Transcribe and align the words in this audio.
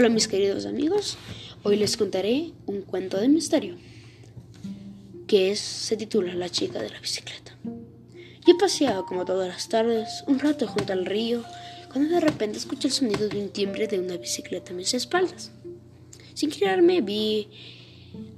Hola 0.00 0.08
mis 0.08 0.28
queridos 0.28 0.64
amigos, 0.64 1.18
hoy 1.62 1.76
les 1.76 1.98
contaré 1.98 2.52
un 2.64 2.80
cuento 2.80 3.18
de 3.18 3.28
misterio 3.28 3.76
que 5.26 5.54
se 5.56 5.94
titula 5.94 6.32
La 6.32 6.48
chica 6.48 6.80
de 6.80 6.88
la 6.88 6.98
bicicleta. 6.98 7.54
Yo 8.46 8.56
paseaba 8.56 9.04
como 9.04 9.26
todas 9.26 9.46
las 9.46 9.68
tardes 9.68 10.24
un 10.26 10.38
rato 10.38 10.66
junto 10.66 10.94
al 10.94 11.04
río 11.04 11.44
cuando 11.92 12.14
de 12.14 12.20
repente 12.20 12.56
escuché 12.56 12.88
el 12.88 12.94
sonido 12.94 13.28
de 13.28 13.42
un 13.42 13.50
timbre 13.50 13.88
de 13.88 14.00
una 14.00 14.16
bicicleta 14.16 14.72
a 14.72 14.74
mis 14.74 14.94
espaldas. 14.94 15.50
Sin 16.32 16.50
girarme 16.50 17.02
vi 17.02 17.48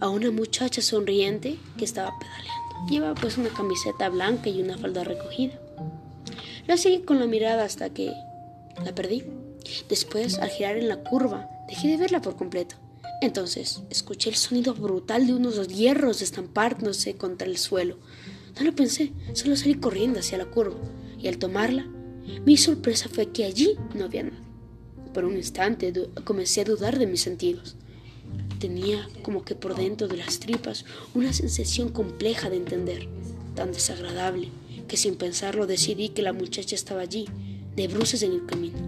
a 0.00 0.08
una 0.08 0.32
muchacha 0.32 0.82
sonriente 0.82 1.58
que 1.79 1.85
estaba 1.85 2.11
pedaleando. 2.18 2.90
Llevaba 2.90 3.14
pues 3.14 3.39
una 3.39 3.50
camiseta 3.50 4.08
blanca 4.08 4.50
y 4.50 4.63
una 4.63 4.79
falda 4.79 5.04
recogida. 5.04 5.61
La 6.67 6.76
seguí 6.76 7.03
con 7.03 7.21
la 7.21 7.26
mirada 7.26 7.63
hasta 7.63 7.90
que 7.90 8.13
la 8.85 8.93
perdí. 8.93 9.22
Después, 9.89 10.39
al 10.39 10.50
girar 10.50 10.76
en 10.76 10.89
la 10.89 11.03
curva, 11.03 11.49
dejé 11.68 11.89
de 11.89 11.96
verla 11.96 12.21
por 12.21 12.36
completo. 12.36 12.76
Entonces, 13.21 13.82
escuché 13.89 14.31
el 14.31 14.36
sonido 14.36 14.75
brutal 14.75 15.26
de 15.26 15.35
unos 15.35 15.68
hierros 15.68 16.22
estampándose 16.22 17.14
contra 17.14 17.46
el 17.46 17.57
suelo. 17.57 17.98
No 18.58 18.64
lo 18.64 18.75
pensé, 18.75 19.12
solo 19.32 19.57
salí 19.57 19.75
corriendo 19.75 20.18
hacia 20.18 20.39
la 20.39 20.46
curva, 20.46 20.76
y 21.18 21.29
al 21.29 21.39
tomarla, 21.39 21.86
mi 22.45 22.57
sorpresa 22.57 23.08
fue 23.08 23.31
que 23.31 23.45
allí 23.45 23.76
no 23.95 24.04
había 24.04 24.25
nada. 24.25 24.43
Por 25.14 25.25
un 25.25 25.36
instante 25.36 25.93
comencé 26.25 26.62
a 26.62 26.64
dudar 26.64 26.98
de 26.98 27.07
mis 27.07 27.20
sentidos. 27.20 27.76
Tenía 28.59 29.09
como 29.23 29.45
que 29.45 29.54
por 29.54 29.75
dentro 29.75 30.09
de 30.09 30.17
las 30.17 30.39
tripas 30.39 30.84
una 31.14 31.32
sensación 31.32 31.90
compleja 31.90 32.50
de 32.50 32.56
entender, 32.56 33.09
tan 33.55 33.73
desagradable, 33.73 34.48
que 34.89 34.97
sin 34.97 35.17
pensarlo 35.17 35.67
decidí 35.67 36.11
que 36.11 36.23
la 36.23 36.33
muchacha 36.33 36.75
estaba 36.75 37.03
allí, 37.03 37.28
de 37.77 37.89
bruces 37.89 38.23
en 38.23 38.33
el 38.33 38.47
camino, 38.47 38.78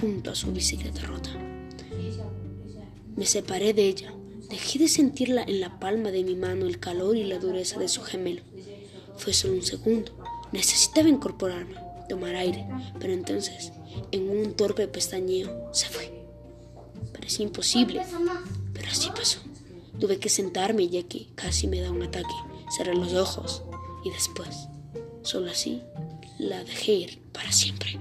junto 0.00 0.30
a 0.30 0.34
su 0.34 0.52
bicicleta 0.52 1.02
rota. 1.02 1.30
Me 3.16 3.26
separé 3.26 3.74
de 3.74 3.86
ella, 3.86 4.14
dejé 4.48 4.78
de 4.78 4.88
sentirla 4.88 5.42
en 5.42 5.60
la 5.60 5.78
palma 5.78 6.10
de 6.10 6.24
mi 6.24 6.34
mano 6.36 6.66
el 6.66 6.80
calor 6.80 7.16
y 7.16 7.24
la 7.24 7.38
dureza 7.38 7.78
de 7.78 7.88
su 7.88 8.02
gemelo. 8.02 8.42
Fue 9.16 9.32
solo 9.32 9.54
un 9.54 9.62
segundo, 9.62 10.12
necesitaba 10.52 11.08
incorporarme, 11.08 11.76
tomar 12.08 12.34
aire, 12.36 12.66
pero 12.98 13.12
entonces, 13.12 13.72
en 14.10 14.30
un 14.30 14.54
torpe 14.54 14.88
pestañeo, 14.88 15.68
se 15.72 15.88
fue. 15.88 16.24
Parecía 17.12 17.44
imposible, 17.44 18.02
pero 18.72 18.88
así 18.88 19.10
pasó. 19.10 19.40
Tuve 19.98 20.18
que 20.18 20.30
sentarme 20.30 20.88
ya 20.88 21.02
que 21.02 21.28
casi 21.34 21.66
me 21.66 21.80
da 21.80 21.90
un 21.90 22.02
ataque. 22.02 22.34
Cerré 22.76 22.94
los 22.94 23.12
ojos 23.12 23.62
y 24.04 24.10
después, 24.10 24.68
solo 25.22 25.50
así, 25.50 25.82
la 26.38 26.64
dejé 26.64 26.92
ir 26.92 27.18
para 27.32 27.52
siempre. 27.52 27.98